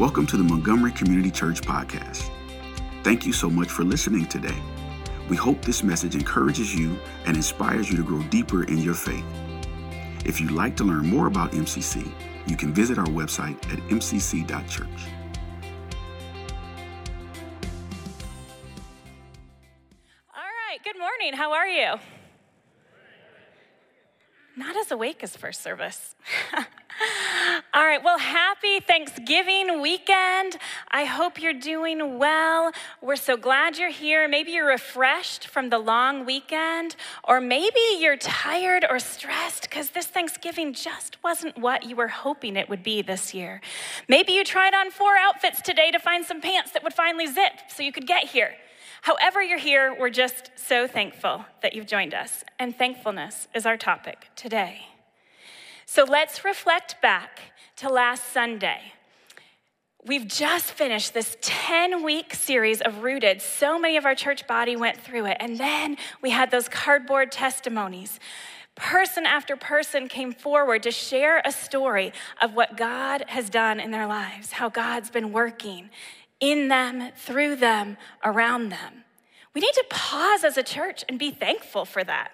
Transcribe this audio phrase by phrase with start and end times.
[0.00, 2.30] Welcome to the Montgomery Community Church Podcast.
[3.02, 4.56] Thank you so much for listening today.
[5.28, 9.26] We hope this message encourages you and inspires you to grow deeper in your faith.
[10.24, 12.10] If you'd like to learn more about MCC,
[12.46, 14.88] you can visit our website at mcc.church.
[20.34, 21.34] All right, good morning.
[21.34, 21.96] How are you?
[24.56, 26.14] Not as awake as first service.
[27.80, 30.58] All right, well, happy Thanksgiving weekend.
[30.90, 32.72] I hope you're doing well.
[33.00, 34.28] We're so glad you're here.
[34.28, 40.04] Maybe you're refreshed from the long weekend, or maybe you're tired or stressed because this
[40.04, 43.62] Thanksgiving just wasn't what you were hoping it would be this year.
[44.08, 47.62] Maybe you tried on four outfits today to find some pants that would finally zip
[47.74, 48.56] so you could get here.
[49.00, 53.78] However, you're here, we're just so thankful that you've joined us, and thankfulness is our
[53.78, 54.82] topic today.
[55.86, 57.40] So let's reflect back
[57.80, 58.92] to last Sunday.
[60.04, 63.40] We've just finished this 10 week series of Rooted.
[63.40, 65.38] So many of our church body went through it.
[65.40, 68.20] And then we had those cardboard testimonies.
[68.74, 73.92] Person after person came forward to share a story of what God has done in
[73.92, 75.88] their lives, how God's been working
[76.38, 79.04] in them, through them, around them.
[79.54, 82.30] We need to pause as a church and be thankful for that.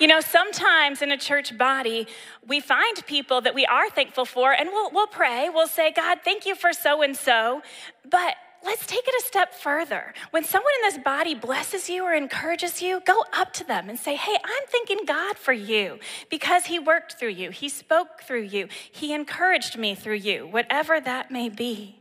[0.00, 2.08] You know, sometimes in a church body,
[2.46, 5.48] we find people that we are thankful for, and we'll, we'll pray.
[5.48, 7.62] We'll say, God, thank you for so and so.
[8.10, 8.34] But
[8.64, 10.12] let's take it a step further.
[10.32, 13.98] When someone in this body blesses you or encourages you, go up to them and
[13.98, 18.42] say, Hey, I'm thanking God for you because He worked through you, He spoke through
[18.42, 22.00] you, He encouraged me through you, whatever that may be.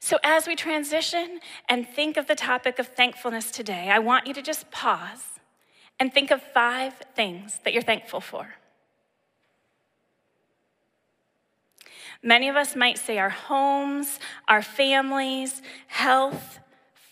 [0.00, 4.34] So, as we transition and think of the topic of thankfulness today, I want you
[4.34, 5.35] to just pause
[5.98, 8.54] and think of five things that you're thankful for.
[12.22, 16.58] Many of us might say our homes, our families, health,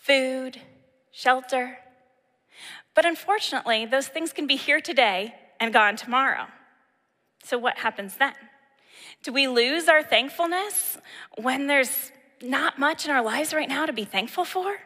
[0.02, 0.60] food,
[1.12, 1.78] shelter.
[2.94, 6.46] But unfortunately, those things can be here today and gone tomorrow.
[7.42, 8.34] So, what happens then?
[9.22, 10.98] Do we lose our thankfulness
[11.40, 14.76] when there's not much in our lives right now to be thankful for?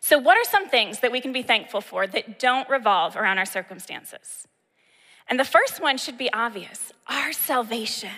[0.00, 3.38] So, what are some things that we can be thankful for that don't revolve around
[3.38, 4.46] our circumstances?
[5.28, 8.10] And the first one should be obvious our salvation.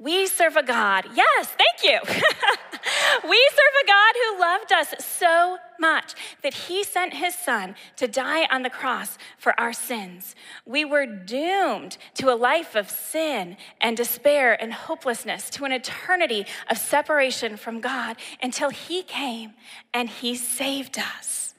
[0.00, 1.98] We serve a God, yes, thank you.
[3.28, 8.06] we serve a God who loved us so much that he sent his son to
[8.06, 10.36] die on the cross for our sins.
[10.64, 16.46] We were doomed to a life of sin and despair and hopelessness, to an eternity
[16.70, 19.54] of separation from God until he came
[19.92, 21.54] and he saved us.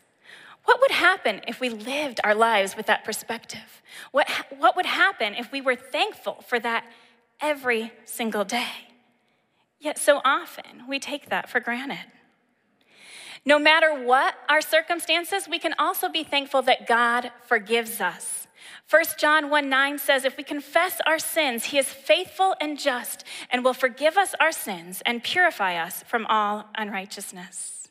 [0.64, 3.82] What would happen if we lived our lives with that perspective?
[4.12, 6.86] What, what would happen if we were thankful for that
[7.42, 8.90] every single day.
[9.80, 12.06] Yet so often we take that for granted.
[13.46, 18.48] No matter what our circumstances, we can also be thankful that God forgives us.
[18.90, 23.24] 1 John 1 9 says, If we confess our sins, he is faithful and just
[23.50, 27.90] and will forgive us our sins and purify us from all unrighteousness.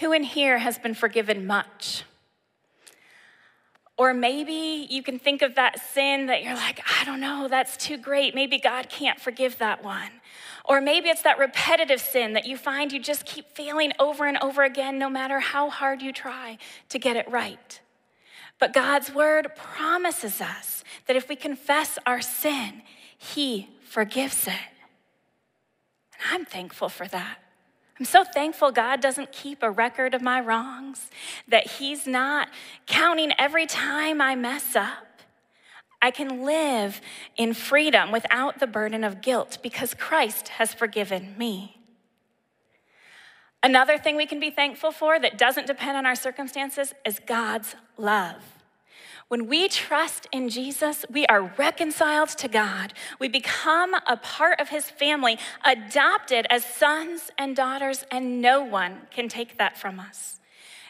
[0.00, 2.04] Who in here has been forgiven much?
[3.98, 7.76] Or maybe you can think of that sin that you're like, I don't know, that's
[7.76, 8.32] too great.
[8.32, 10.10] Maybe God can't forgive that one.
[10.64, 14.38] Or maybe it's that repetitive sin that you find you just keep failing over and
[14.38, 16.58] over again, no matter how hard you try
[16.90, 17.80] to get it right.
[18.60, 22.82] But God's word promises us that if we confess our sin,
[23.16, 24.52] He forgives it.
[26.12, 27.38] And I'm thankful for that.
[27.98, 31.10] I'm so thankful God doesn't keep a record of my wrongs,
[31.48, 32.48] that He's not
[32.86, 35.04] counting every time I mess up.
[36.00, 37.00] I can live
[37.36, 41.78] in freedom without the burden of guilt because Christ has forgiven me.
[43.62, 47.74] Another thing we can be thankful for that doesn't depend on our circumstances is God's
[47.96, 48.57] love.
[49.28, 52.94] When we trust in Jesus, we are reconciled to God.
[53.18, 59.02] We become a part of his family, adopted as sons and daughters, and no one
[59.10, 60.40] can take that from us.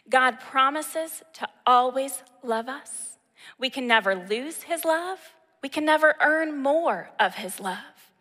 [0.09, 3.19] God promises to always love us.
[3.59, 5.19] We can never lose his love.
[5.61, 8.13] We can never earn more of his love.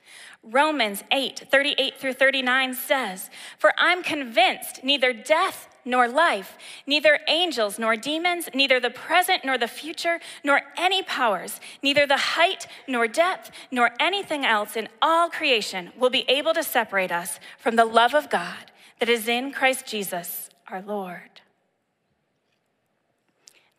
[0.41, 3.29] Romans 8, 38 through 39 says,
[3.59, 9.57] For I'm convinced neither death nor life, neither angels nor demons, neither the present nor
[9.57, 15.29] the future, nor any powers, neither the height nor depth, nor anything else in all
[15.29, 19.51] creation will be able to separate us from the love of God that is in
[19.51, 21.41] Christ Jesus our Lord.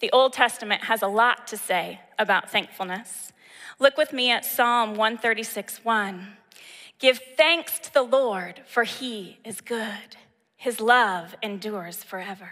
[0.01, 3.33] The Old Testament has a lot to say about thankfulness.
[3.79, 6.29] Look with me at Psalm 136 1.
[6.99, 10.17] Give thanks to the Lord, for he is good.
[10.59, 12.51] His love endures forever.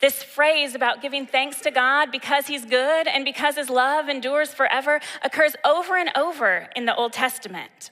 [0.00, 4.52] This phrase about giving thanks to God because he's good and because his love endures
[4.52, 7.90] forever occurs over and over in the Old Testament.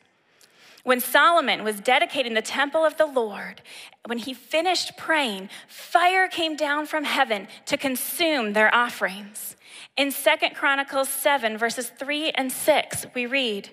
[0.82, 3.62] When Solomon was dedicating the temple of the Lord,
[4.04, 9.56] when he finished praying, fire came down from heaven to consume their offerings.
[9.96, 13.70] In Second Chronicles 7, verses 3 and 6, we read,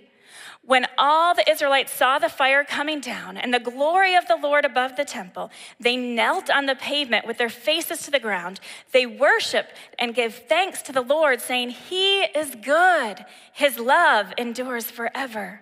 [0.63, 4.63] when all the Israelites saw the fire coming down and the glory of the Lord
[4.63, 5.49] above the temple,
[5.79, 8.59] they knelt on the pavement with their faces to the ground.
[8.91, 13.25] They worshiped and gave thanks to the Lord, saying, He is good.
[13.51, 15.61] His love endures forever.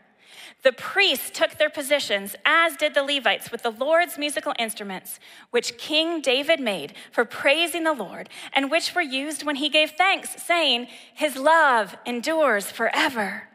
[0.62, 5.18] The priests took their positions, as did the Levites, with the Lord's musical instruments,
[5.52, 9.92] which King David made for praising the Lord, and which were used when he gave
[9.92, 13.49] thanks, saying, His love endures forever.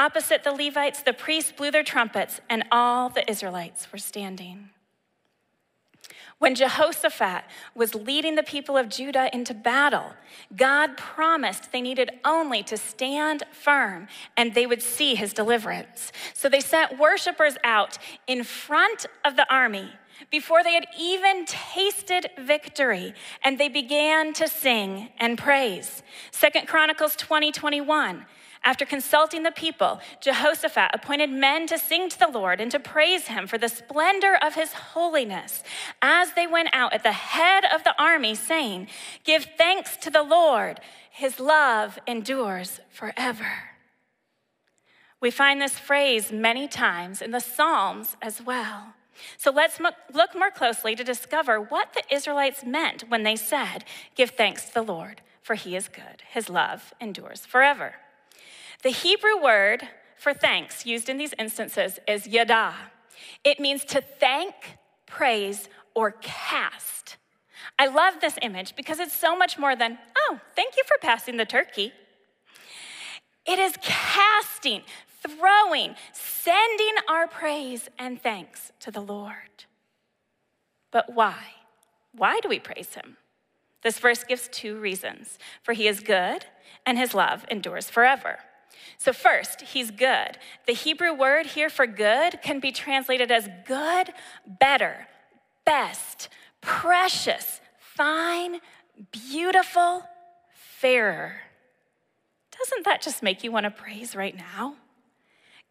[0.00, 4.70] Opposite the Levites, the priests blew their trumpets, and all the Israelites were standing.
[6.38, 7.44] When Jehoshaphat
[7.74, 10.14] was leading the people of Judah into battle,
[10.56, 14.08] God promised they needed only to stand firm
[14.38, 16.12] and they would see his deliverance.
[16.32, 19.90] So they sent worshipers out in front of the army
[20.30, 23.12] before they had even tasted victory
[23.44, 26.02] and they began to sing and praise.
[26.30, 28.24] Second Chronicles 20 21.
[28.62, 33.28] After consulting the people, Jehoshaphat appointed men to sing to the Lord and to praise
[33.28, 35.62] him for the splendor of his holiness
[36.02, 38.88] as they went out at the head of the army, saying,
[39.24, 40.80] Give thanks to the Lord,
[41.10, 43.50] his love endures forever.
[45.22, 48.94] We find this phrase many times in the Psalms as well.
[49.38, 53.84] So let's look more closely to discover what the Israelites meant when they said,
[54.14, 56.22] Give thanks to the Lord, for he is good.
[56.30, 57.94] His love endures forever.
[58.82, 59.86] The Hebrew word
[60.16, 62.74] for thanks used in these instances is yada.
[63.44, 64.54] It means to thank,
[65.06, 67.16] praise, or cast.
[67.78, 71.36] I love this image because it's so much more than, oh, thank you for passing
[71.36, 71.92] the turkey.
[73.46, 74.82] It is casting,
[75.22, 79.64] throwing, sending our praise and thanks to the Lord.
[80.90, 81.36] But why?
[82.12, 83.16] Why do we praise him?
[83.82, 86.46] This verse gives two reasons for he is good
[86.86, 88.38] and his love endures forever.
[88.98, 90.38] So, first, he's good.
[90.66, 94.12] The Hebrew word here for good can be translated as good,
[94.46, 95.08] better,
[95.64, 96.28] best,
[96.60, 98.60] precious, fine,
[99.10, 100.04] beautiful,
[100.52, 101.36] fairer.
[102.56, 104.74] Doesn't that just make you want to praise right now?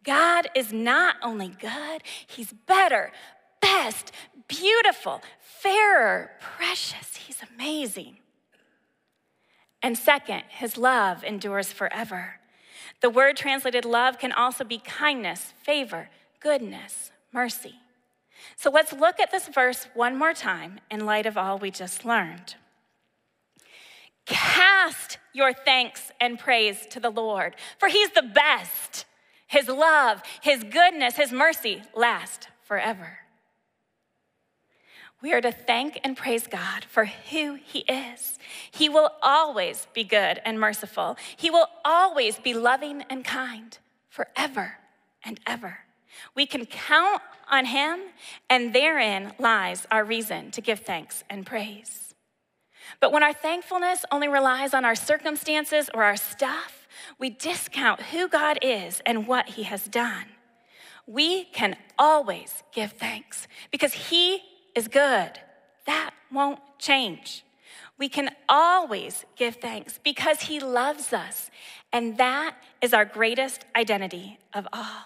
[0.02, 3.12] God is not only good, he's better,
[3.60, 4.12] best,
[4.48, 7.16] beautiful, fairer, precious.
[7.16, 8.16] He's amazing.
[9.82, 12.39] And second, his love endures forever.
[13.00, 16.10] The word translated love can also be kindness, favor,
[16.40, 17.74] goodness, mercy.
[18.56, 22.04] So let's look at this verse one more time in light of all we just
[22.04, 22.56] learned.
[24.26, 29.06] Cast your thanks and praise to the Lord, for he's the best.
[29.46, 33.18] His love, his goodness, his mercy last forever.
[35.22, 38.38] We are to thank and praise God for who He is.
[38.70, 41.16] He will always be good and merciful.
[41.36, 43.76] He will always be loving and kind
[44.08, 44.78] forever
[45.22, 45.80] and ever.
[46.34, 48.00] We can count on Him,
[48.48, 52.14] and therein lies our reason to give thanks and praise.
[52.98, 58.28] But when our thankfulness only relies on our circumstances or our stuff, we discount who
[58.28, 60.26] God is and what He has done.
[61.06, 64.42] We can always give thanks because He
[64.80, 65.32] is good.
[65.84, 67.44] That won't change.
[67.98, 71.50] We can always give thanks because He loves us,
[71.92, 75.02] and that is our greatest identity of all.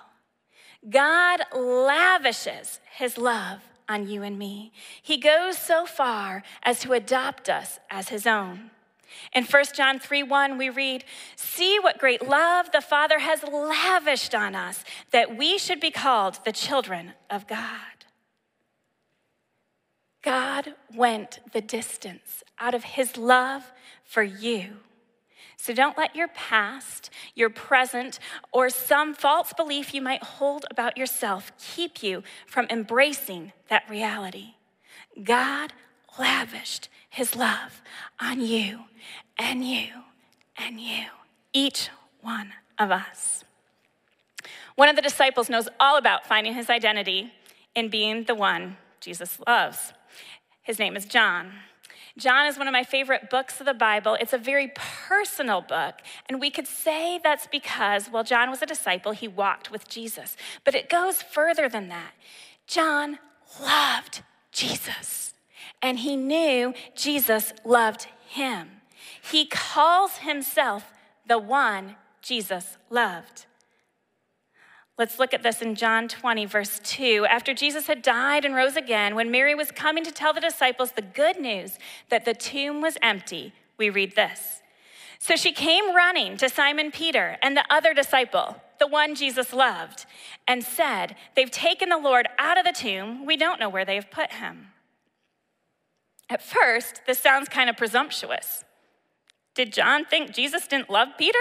[0.89, 4.73] God lavishes His love on you and me.
[5.03, 8.71] He goes so far as to adopt us as His own.
[9.33, 11.05] In 1 John 3 1, we read,
[11.35, 16.39] See what great love the Father has lavished on us, that we should be called
[16.45, 17.94] the children of God.
[20.25, 23.73] God went the distance out of his love
[24.05, 24.79] for you.
[25.59, 28.19] So don't let your past, your present,
[28.51, 34.55] or some false belief you might hold about yourself keep you from embracing that reality.
[35.23, 35.73] God
[36.19, 37.83] lavished his love
[38.19, 38.85] on you
[39.39, 39.89] and you
[40.57, 41.05] and you,
[41.53, 41.91] each
[42.21, 43.45] one of us.
[44.75, 47.33] One of the disciples knows all about finding his identity
[47.75, 49.93] in being the one Jesus loves.
[50.65, 51.53] His name is John.
[52.17, 54.17] John is one of my favorite books of the Bible.
[54.19, 55.97] It's a very personal book,
[56.29, 60.37] and we could say that's because, well, John was a disciple, he walked with Jesus.
[60.65, 62.13] But it goes further than that.
[62.67, 63.19] John
[63.61, 65.35] loved Jesus,
[65.83, 68.71] and he knew Jesus loved him.
[69.21, 70.93] He calls himself
[71.27, 73.45] the one Jesus loved.
[74.97, 77.27] Let's look at this in John 20, verse 2.
[77.29, 80.93] After Jesus had died and rose again, when Mary was coming to tell the disciples
[80.93, 81.79] the good news
[82.11, 84.63] that the tomb was empty, we read this.
[85.19, 90.07] So she came running to Simon Peter and the other disciple, the one Jesus loved,
[90.47, 93.27] and said, They've taken the Lord out of the tomb.
[93.27, 94.69] We don't know where they have put him.
[96.31, 98.65] At first, this sounds kind of presumptuous.
[99.55, 101.39] Did John think Jesus didn't love Peter?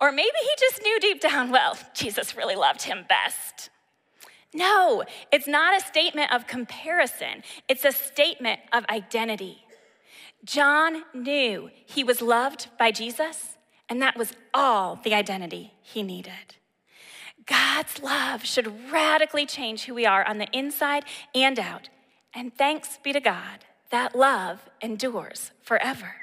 [0.00, 3.70] Or maybe he just knew deep down, well, Jesus really loved him best.
[4.52, 9.58] No, it's not a statement of comparison, it's a statement of identity.
[10.44, 13.56] John knew he was loved by Jesus,
[13.88, 16.56] and that was all the identity he needed.
[17.46, 21.88] God's love should radically change who we are on the inside and out.
[22.32, 26.14] And thanks be to God, that love endures forever.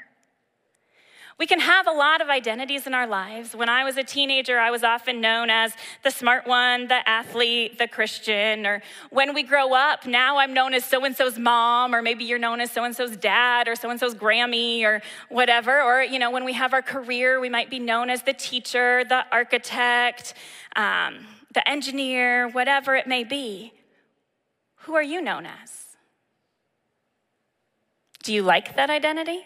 [1.38, 3.54] We can have a lot of identities in our lives.
[3.54, 7.78] When I was a teenager, I was often known as the smart one, the athlete,
[7.78, 8.66] the Christian.
[8.66, 12.24] Or when we grow up, now I'm known as so and so's mom, or maybe
[12.24, 15.82] you're known as so and so's dad, or so and so's Grammy, or whatever.
[15.82, 19.04] Or, you know, when we have our career, we might be known as the teacher,
[19.04, 20.34] the architect,
[20.76, 23.72] um, the engineer, whatever it may be.
[24.82, 25.96] Who are you known as?
[28.22, 29.44] Do you like that identity?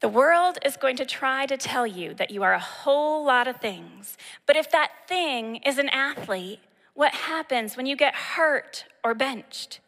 [0.00, 3.46] The world is going to try to tell you that you are a whole lot
[3.46, 4.16] of things.
[4.46, 6.60] But if that thing is an athlete,
[6.94, 9.80] what happens when you get hurt or benched?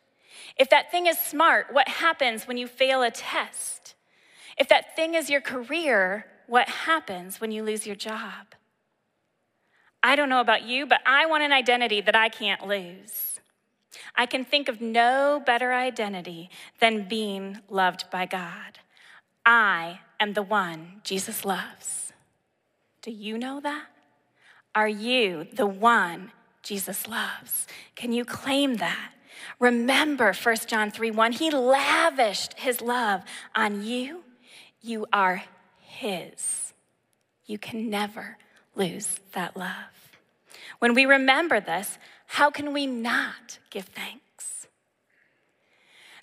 [0.58, 3.94] If that thing is smart, what happens when you fail a test?
[4.58, 8.54] If that thing is your career, what happens when you lose your job?
[10.02, 13.40] I don't know about you, but I want an identity that I can't lose.
[14.14, 16.50] I can think of no better identity
[16.80, 18.80] than being loved by God.
[19.44, 22.12] I am the one Jesus loves.
[23.02, 23.86] Do you know that?
[24.74, 26.32] Are you the one
[26.62, 27.66] Jesus loves?
[27.94, 29.10] Can you claim that?
[29.58, 33.22] Remember 1 John 3 1, he lavished his love
[33.54, 34.22] on you.
[34.80, 35.44] You are
[35.80, 36.72] his.
[37.46, 38.38] You can never
[38.74, 40.10] lose that love.
[40.78, 44.22] When we remember this, how can we not give thanks?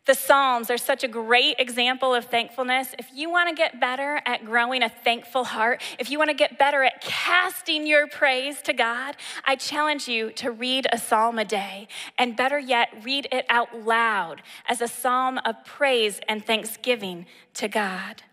[0.09, 2.95] The Psalms are such a great example of thankfulness.
[2.97, 6.35] If you want to get better at growing a thankful heart, if you want to
[6.35, 11.37] get better at casting your praise to God, I challenge you to read a psalm
[11.37, 11.87] a day.
[12.17, 17.67] And better yet, read it out loud as a psalm of praise and thanksgiving to
[17.67, 18.23] God.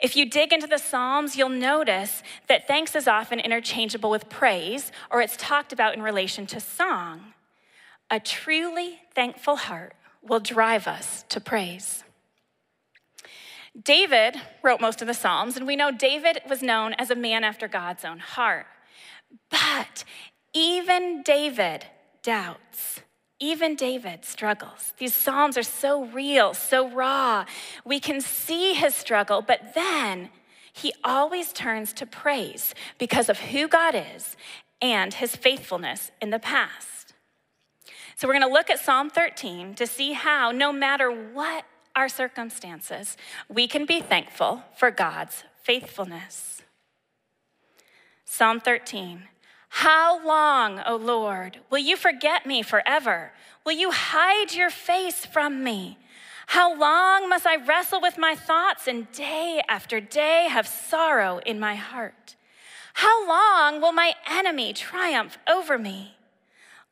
[0.00, 4.90] If you dig into the Psalms, you'll notice that thanks is often interchangeable with praise,
[5.10, 7.34] or it's talked about in relation to song.
[8.10, 12.04] A truly thankful heart will drive us to praise.
[13.80, 17.42] David wrote most of the Psalms, and we know David was known as a man
[17.42, 18.66] after God's own heart.
[19.50, 20.04] But
[20.52, 21.86] even David
[22.22, 23.00] doubts.
[23.40, 24.92] Even David struggles.
[24.98, 27.44] These Psalms are so real, so raw.
[27.84, 30.28] We can see his struggle, but then
[30.72, 34.36] he always turns to praise because of who God is
[34.80, 36.91] and his faithfulness in the past.
[38.22, 41.64] So we're going to look at Psalm 13 to see how, no matter what
[41.96, 43.16] our circumstances,
[43.48, 46.62] we can be thankful for God's faithfulness.
[48.24, 49.24] Psalm 13.
[49.70, 53.32] How long, O Lord, will you forget me forever?
[53.66, 55.98] Will you hide your face from me?
[56.46, 61.58] How long must I wrestle with my thoughts and day after day have sorrow in
[61.58, 62.36] my heart?
[62.94, 66.14] How long will my enemy triumph over me?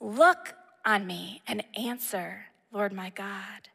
[0.01, 3.69] Look on me and answer, Lord my God.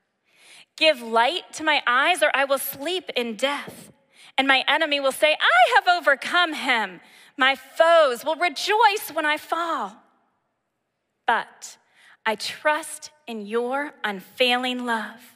[0.77, 3.91] Give light to my eyes, or I will sleep in death.
[4.38, 7.00] And my enemy will say, I have overcome him.
[7.38, 9.95] My foes will rejoice when I fall.
[11.25, 11.77] But
[12.25, 15.35] I trust in your unfailing love.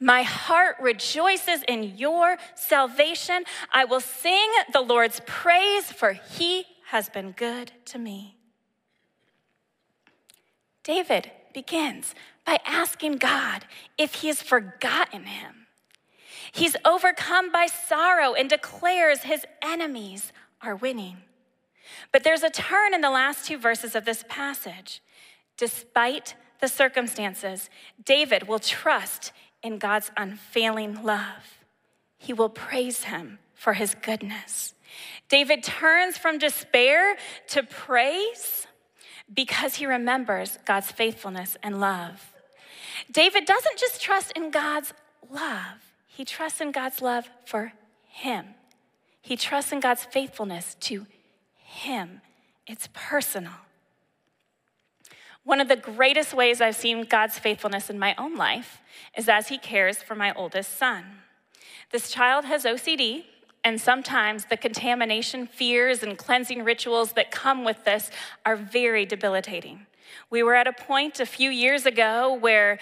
[0.00, 3.44] My heart rejoices in your salvation.
[3.72, 8.37] I will sing the Lord's praise, for he has been good to me.
[10.88, 12.14] David begins
[12.46, 13.66] by asking God
[13.98, 15.66] if he has forgotten him.
[16.50, 21.18] He's overcome by sorrow and declares his enemies are winning.
[22.10, 25.02] But there's a turn in the last two verses of this passage.
[25.58, 27.68] Despite the circumstances,
[28.02, 31.64] David will trust in God's unfailing love.
[32.16, 34.72] He will praise him for his goodness.
[35.28, 37.18] David turns from despair
[37.48, 38.66] to praise
[39.32, 42.32] because he remembers God's faithfulness and love.
[43.10, 44.92] David doesn't just trust in God's
[45.30, 47.72] love, he trusts in God's love for
[48.08, 48.46] him.
[49.20, 51.06] He trusts in God's faithfulness to
[51.58, 52.22] him.
[52.66, 53.52] It's personal.
[55.48, 58.82] One of the greatest ways I've seen God's faithfulness in my own life
[59.16, 61.04] is as He cares for my oldest son.
[61.90, 63.24] This child has OCD,
[63.64, 68.10] and sometimes the contamination fears and cleansing rituals that come with this
[68.46, 69.86] are very debilitating.
[70.30, 72.78] We were at a point a few years ago where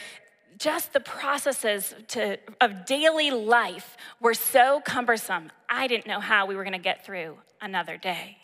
[0.59, 6.57] just the processes to, of daily life were so cumbersome, I didn't know how we
[6.57, 8.39] were going to get through another day.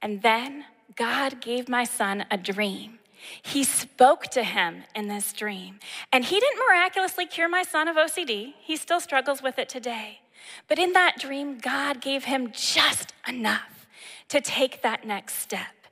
[0.00, 0.64] And then
[0.96, 2.98] God gave my son a dream.
[3.42, 5.78] He spoke to him in this dream.
[6.12, 8.52] And he didn't miraculously cure my son of OCD.
[8.60, 10.20] He still struggles with it today.
[10.68, 13.86] But in that dream, God gave him just enough
[14.28, 15.86] to take that next step,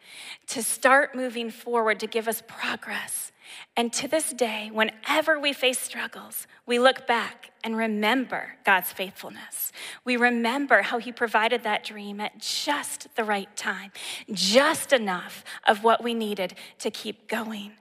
[0.49, 3.33] to start moving forward, to give us progress.
[3.77, 9.73] And to this day, whenever we face struggles, we look back and remember God's faithfulness.
[10.05, 13.93] We remember how He provided that dream at just the right time,
[14.33, 17.73] just enough of what we needed to keep going.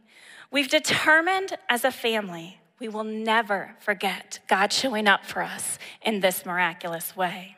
[0.52, 6.20] We've determined as a family we will never forget God showing up for us in
[6.20, 7.56] this miraculous way.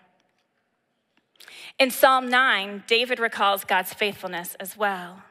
[1.79, 5.23] In Psalm 9, David recalls God's faithfulness as well.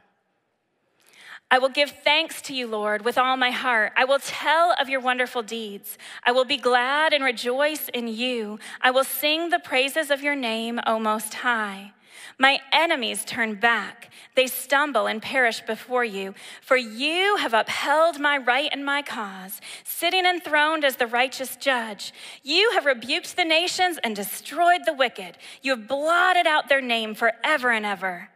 [1.51, 3.93] I will give thanks to you, Lord, with all my heart.
[3.95, 5.99] I will tell of your wonderful deeds.
[6.25, 8.59] I will be glad and rejoice in you.
[8.81, 11.93] I will sing the praises of your name, O Most High.
[12.39, 14.11] My enemies turn back.
[14.35, 16.35] They stumble and perish before you.
[16.61, 22.13] For you have upheld my right and my cause, sitting enthroned as the righteous judge.
[22.43, 25.39] You have rebuked the nations and destroyed the wicked.
[25.63, 28.31] You have blotted out their name forever and ever.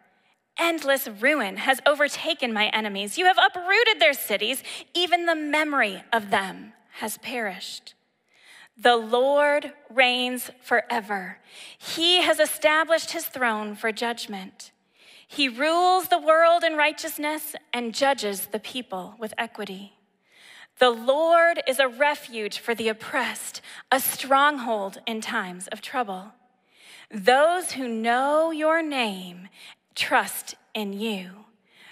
[0.59, 3.19] Endless ruin has overtaken my enemies.
[3.19, 4.63] You have uprooted their cities.
[4.95, 7.96] Even the memory of them has perished.
[8.77, 11.39] The Lord reigns forever.
[11.79, 14.71] He has established his throne for judgment.
[15.27, 19.95] He rules the world in righteousness and judges the people with equity.
[20.79, 26.33] The Lord is a refuge for the oppressed, a stronghold in times of trouble.
[27.11, 29.49] Those who know your name
[29.95, 31.47] trust in you.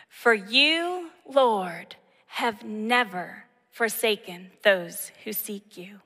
[0.09, 6.01] For you, Lord, have never forsaken those who seek you.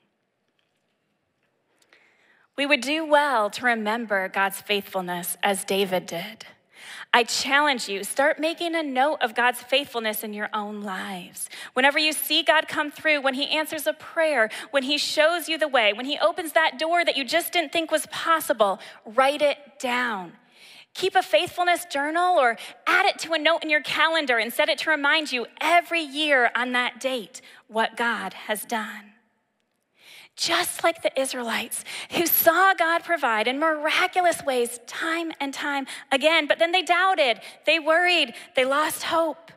[2.58, 6.44] We would do well to remember God's faithfulness as David did.
[7.14, 11.48] I challenge you, start making a note of God's faithfulness in your own lives.
[11.74, 15.56] Whenever you see God come through, when He answers a prayer, when He shows you
[15.56, 19.40] the way, when He opens that door that you just didn't think was possible, write
[19.40, 20.32] it down.
[20.94, 24.68] Keep a faithfulness journal or add it to a note in your calendar and set
[24.68, 29.12] it to remind you every year on that date what God has done.
[30.38, 36.46] Just like the Israelites who saw God provide in miraculous ways time and time again,
[36.46, 39.50] but then they doubted, they worried, they lost hope.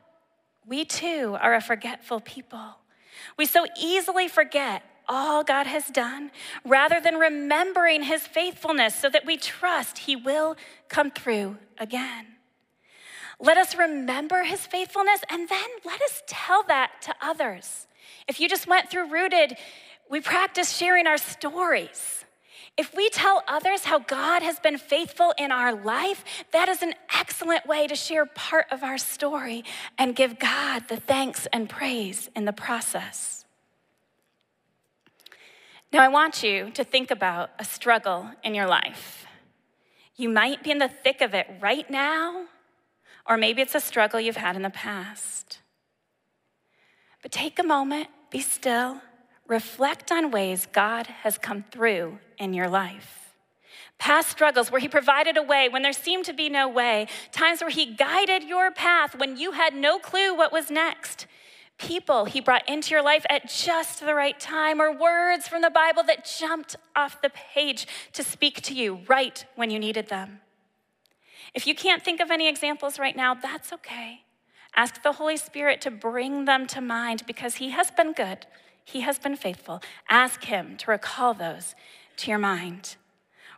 [0.66, 2.78] We too are a forgetful people.
[3.38, 6.32] We so easily forget all God has done
[6.66, 10.56] rather than remembering his faithfulness so that we trust he will
[10.90, 12.26] come through again.
[13.40, 17.86] Let us remember his faithfulness and then let us tell that to others.
[18.28, 19.58] If you just went through Rooted,
[20.12, 22.26] we practice sharing our stories.
[22.78, 26.94] If we tell others how God has been faithful in our life, that is an
[27.16, 29.64] excellent way to share part of our story
[29.98, 33.46] and give God the thanks and praise in the process.
[35.94, 39.26] Now, I want you to think about a struggle in your life.
[40.16, 42.46] You might be in the thick of it right now,
[43.28, 45.60] or maybe it's a struggle you've had in the past.
[47.22, 49.02] But take a moment, be still,
[49.52, 53.36] reflect on ways God has come through in your life.
[54.00, 57.62] Past struggles where He provided a way when there seemed to be no way, times
[57.62, 61.28] where He guided your path when you had no clue what was next
[61.82, 65.70] people he brought into your life at just the right time, or words from the
[65.70, 70.42] Bible that jumped off the page to speak to you right when you needed them.
[71.54, 74.22] If you can't think of any examples right now, that's okay.
[74.76, 78.46] Ask the Holy Spirit to bring them to mind because he has been good,
[78.84, 79.82] he has been faithful.
[80.10, 81.76] Ask him to recall those
[82.18, 82.96] to your mind.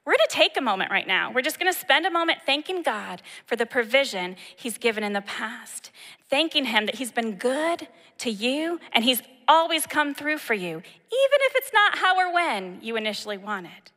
[0.05, 1.31] We're going to take a moment right now.
[1.31, 5.13] We're just going to spend a moment thanking God for the provision He's given in
[5.13, 5.91] the past,
[6.29, 7.87] thanking Him that He's been good
[8.19, 12.33] to you and He's always come through for you, even if it's not how or
[12.33, 13.91] when you initially wanted.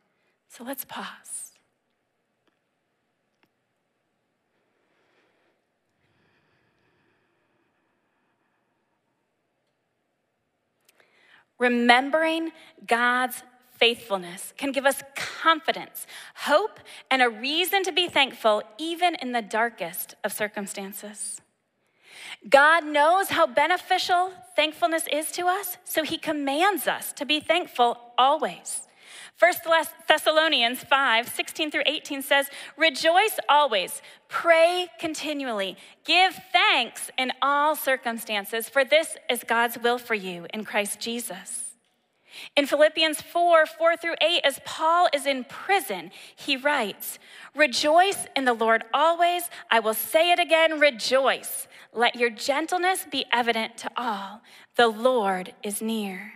[0.49, 1.46] So let's pause.
[11.59, 12.53] Remembering
[12.87, 13.43] God's
[13.79, 19.43] faithfulness can give us confidence, hope, and a reason to be thankful even in the
[19.43, 21.41] darkest of circumstances.
[22.49, 27.99] God knows how beneficial thankfulness is to us, so he commands us to be thankful
[28.17, 28.87] always.
[29.39, 29.53] 1
[30.09, 38.69] Thessalonians 5 16 through 18 says, Rejoice always, pray continually, give thanks in all circumstances,
[38.69, 41.75] for this is God's will for you in Christ Jesus.
[42.57, 47.19] In Philippians 4 4 through 8, as Paul is in prison, he writes,
[47.55, 49.51] Rejoice in the Lord always.
[49.71, 51.69] I will say it again, rejoice.
[51.93, 54.43] Let your gentleness be evident to all.
[54.77, 56.36] The Lord is near.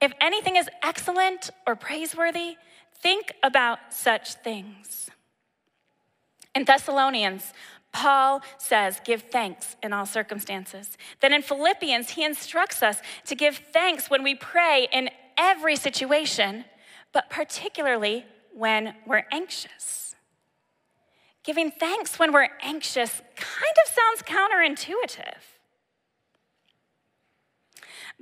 [0.00, 2.56] if anything is excellent or praiseworthy,
[3.02, 5.10] think about such things.
[6.54, 7.52] In Thessalonians,
[7.92, 10.96] Paul says, give thanks in all circumstances.
[11.20, 16.64] Then in Philippians, he instructs us to give thanks when we pray in every situation,
[17.12, 20.14] but particularly when we're anxious.
[21.42, 25.59] Giving thanks when we're anxious kind of sounds counterintuitive.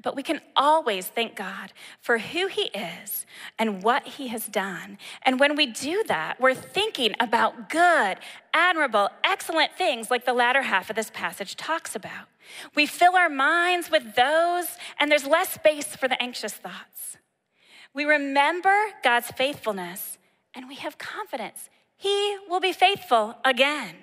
[0.01, 3.27] But we can always thank God for who He is
[3.59, 4.97] and what He has done.
[5.23, 8.19] And when we do that, we're thinking about good,
[8.55, 12.29] admirable, excellent things like the latter half of this passage talks about.
[12.75, 14.69] We fill our minds with those,
[15.01, 17.17] and there's less space for the anxious thoughts.
[17.93, 20.19] We remember God's faithfulness,
[20.55, 23.97] and we have confidence He will be faithful again.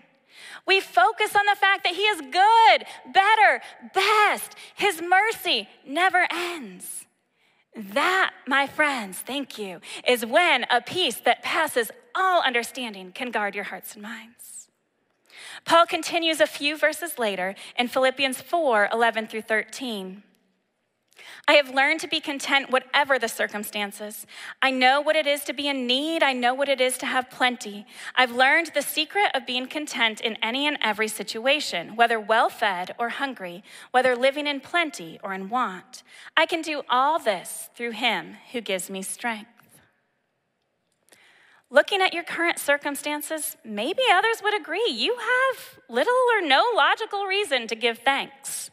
[0.66, 3.62] We focus on the fact that He is good, better,
[3.94, 4.56] best.
[4.76, 7.06] His mercy never ends.
[7.76, 13.54] That, my friends, thank you, is when a peace that passes all understanding can guard
[13.54, 14.70] your hearts and minds.
[15.66, 20.24] Paul continues a few verses later in Philippians 4 11 through 13.
[21.48, 24.26] I have learned to be content whatever the circumstances.
[24.62, 26.24] I know what it is to be in need.
[26.24, 27.86] I know what it is to have plenty.
[28.16, 32.96] I've learned the secret of being content in any and every situation, whether well fed
[32.98, 36.04] or hungry, whether living in plenty or in want.
[36.36, 39.50] I can do all this through him who gives me strength.
[41.72, 47.26] Looking at your current circumstances, maybe others would agree you have little or no logical
[47.26, 48.70] reason to give thanks.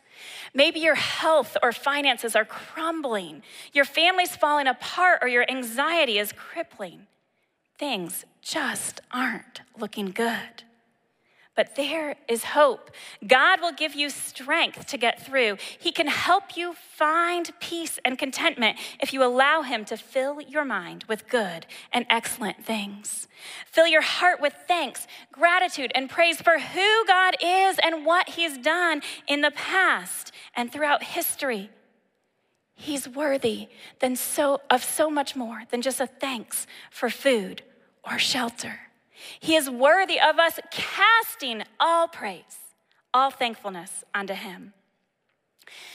[0.54, 6.32] Maybe your health or finances are crumbling, your family's falling apart, or your anxiety is
[6.32, 7.06] crippling.
[7.78, 10.64] Things just aren't looking good.
[11.54, 12.90] But there is hope.
[13.26, 15.58] God will give you strength to get through.
[15.78, 20.64] He can help you find peace and contentment if you allow Him to fill your
[20.64, 23.28] mind with good and excellent things.
[23.66, 28.56] Fill your heart with thanks, gratitude, and praise for who God is and what He's
[28.56, 31.70] done in the past and throughout history.
[32.74, 33.68] He's worthy
[34.00, 37.62] than so, of so much more than just a thanks for food
[38.02, 38.80] or shelter.
[39.40, 42.58] He is worthy of us casting all praise,
[43.14, 44.72] all thankfulness unto him.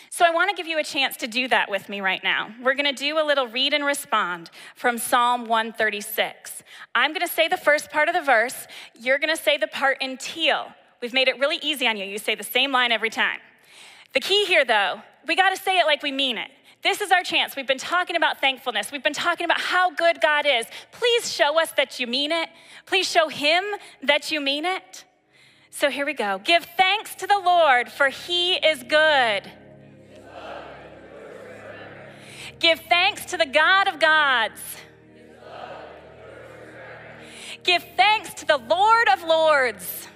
[0.10, 2.50] So I want to give you a chance to do that with me right now.
[2.64, 6.64] We're going to do a little read and respond from Psalm 136.
[6.96, 8.68] I'm going to say the first part of the verse,
[9.00, 10.68] you're going to say the part in teal.
[11.02, 12.06] We've made it really easy on you.
[12.06, 13.40] You say the same line every time.
[14.14, 16.50] The key here, though, we got to say it like we mean it.
[16.84, 17.56] This is our chance.
[17.56, 18.92] We've been talking about thankfulness.
[18.92, 20.66] We've been talking about how good God is.
[20.92, 22.50] Please show us that you mean it.
[22.86, 23.64] Please show Him
[24.04, 25.04] that you mean it.
[25.70, 26.40] So here we go.
[26.44, 29.52] Give thanks to the Lord, for He is good.
[32.60, 34.62] Give thanks to the God of gods.
[37.64, 40.08] Give thanks to the Lord of lords.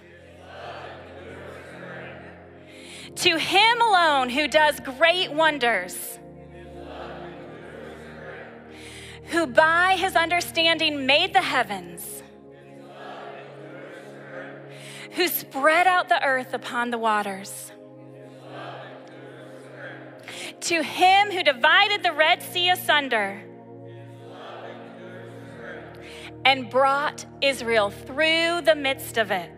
[3.15, 6.19] To Him alone who does great wonders
[9.31, 12.21] who by his understanding made the heavens,
[15.11, 17.71] who spread out the earth upon the waters.
[20.61, 23.41] To him who divided the Red Sea asunder
[26.43, 29.49] and brought Israel through the midst of it.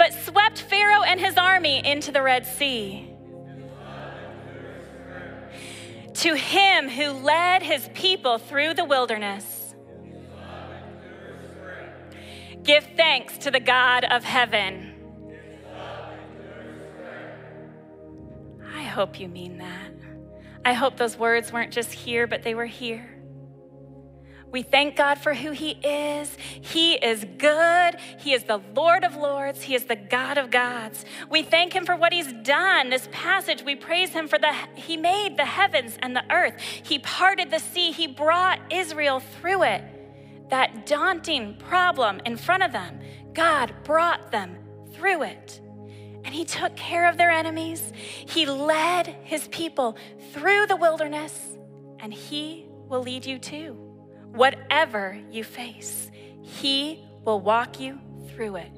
[0.00, 3.14] But swept Pharaoh and his army into the Red Sea.
[6.14, 9.74] To him who led his people through the wilderness.
[12.62, 14.94] Give thanks to the God of heaven.
[18.74, 19.92] I hope you mean that.
[20.64, 23.19] I hope those words weren't just here, but they were here.
[24.52, 26.36] We thank God for who He is.
[26.60, 27.96] He is good.
[28.18, 29.62] He is the Lord of Lords.
[29.62, 31.04] He is the God of gods.
[31.30, 32.90] We thank Him for what He's done.
[32.90, 36.60] This passage, we praise Him for the He made the heavens and the earth.
[36.60, 37.92] He parted the sea.
[37.92, 39.84] He brought Israel through it.
[40.50, 42.98] That daunting problem in front of them,
[43.32, 44.56] God brought them
[44.92, 45.60] through it.
[46.24, 47.92] And He took care of their enemies.
[47.94, 49.96] He led His people
[50.32, 51.56] through the wilderness,
[52.00, 53.89] and He will lead you too.
[54.32, 56.10] Whatever you face,
[56.42, 58.70] He will walk you through it.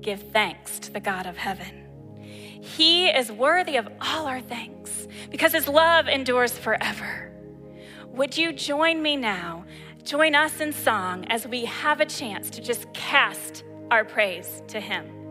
[0.00, 1.84] Give thanks to the God of heaven.
[2.20, 7.32] He is worthy of all our thanks because His love endures forever.
[8.08, 9.64] Would you join me now?
[10.04, 14.80] Join us in song as we have a chance to just cast our praise to
[14.80, 15.23] Him.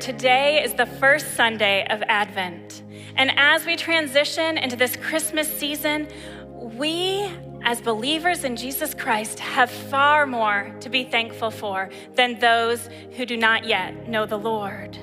[0.00, 2.82] Today is the first Sunday of Advent.
[3.16, 6.08] And as we transition into this Christmas season,
[6.54, 7.30] we,
[7.62, 13.26] as believers in Jesus Christ, have far more to be thankful for than those who
[13.26, 14.98] do not yet know the Lord.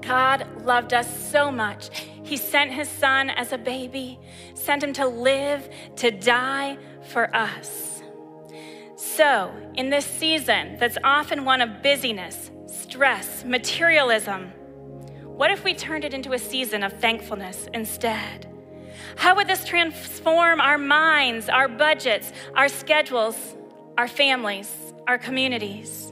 [0.00, 1.90] God loved us so much.
[2.22, 4.18] He sent his son as a baby,
[4.54, 6.78] sent him to live, to die
[7.10, 8.02] for us.
[8.96, 12.50] So, in this season that's often one of busyness,
[12.96, 14.50] stress, materialism,
[15.24, 18.50] what if we turned it into a season of thankfulness instead?
[19.16, 23.36] How would this transform our minds, our budgets, our schedules,
[23.98, 24.74] our families,
[25.06, 26.10] our communities?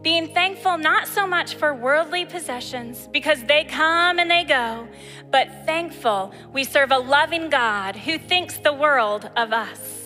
[0.00, 4.88] Being thankful not so much for worldly possessions, because they come and they go,
[5.30, 10.01] but thankful we serve a loving God who thinks the world of us.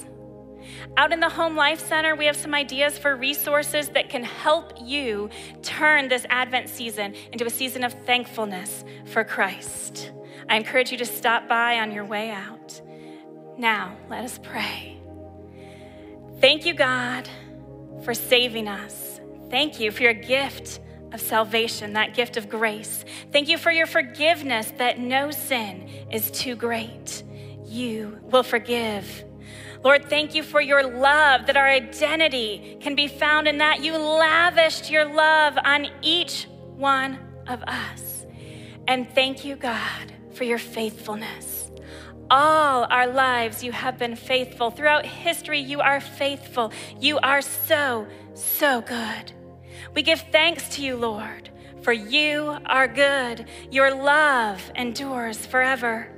[0.98, 4.72] Out in the Home Life Center, we have some ideas for resources that can help
[4.82, 5.28] you
[5.60, 10.12] turn this Advent season into a season of thankfulness for Christ.
[10.48, 12.80] I encourage you to stop by on your way out.
[13.58, 14.96] Now, let us pray.
[16.40, 17.28] Thank you, God,
[18.02, 19.20] for saving us.
[19.50, 20.80] Thank you for your gift
[21.12, 23.04] of salvation, that gift of grace.
[23.32, 27.22] Thank you for your forgiveness, that no sin is too great.
[27.66, 29.25] You will forgive
[29.86, 33.84] Lord, thank you for your love, that our identity can be found in that.
[33.84, 38.26] You lavished your love on each one of us.
[38.88, 41.70] And thank you, God, for your faithfulness.
[42.28, 44.72] All our lives, you have been faithful.
[44.72, 46.72] Throughout history, you are faithful.
[46.98, 49.30] You are so, so good.
[49.94, 51.48] We give thanks to you, Lord,
[51.82, 53.46] for you are good.
[53.70, 56.08] Your love endures forever.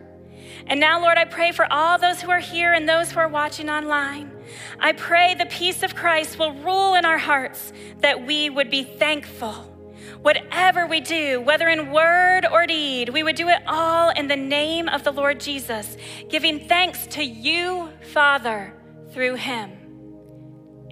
[0.68, 3.28] And now, Lord, I pray for all those who are here and those who are
[3.28, 4.30] watching online.
[4.78, 8.84] I pray the peace of Christ will rule in our hearts, that we would be
[8.84, 9.74] thankful.
[10.20, 14.36] Whatever we do, whether in word or deed, we would do it all in the
[14.36, 15.96] name of the Lord Jesus,
[16.28, 18.74] giving thanks to you, Father,
[19.12, 19.70] through him.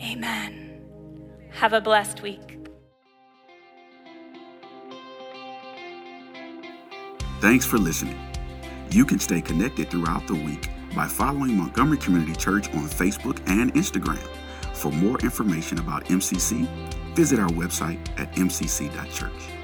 [0.01, 0.85] Amen.
[1.51, 2.59] Have a blessed week.
[7.41, 8.19] Thanks for listening.
[8.90, 13.72] You can stay connected throughout the week by following Montgomery Community Church on Facebook and
[13.75, 14.27] Instagram.
[14.75, 16.66] For more information about MCC,
[17.14, 19.56] visit our website at mcc.church.